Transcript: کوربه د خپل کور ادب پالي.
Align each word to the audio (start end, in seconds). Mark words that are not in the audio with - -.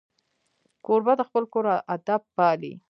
کوربه 0.85 1.13
د 1.17 1.21
خپل 1.29 1.43
کور 1.53 1.65
ادب 1.95 2.21
پالي. 2.35 2.73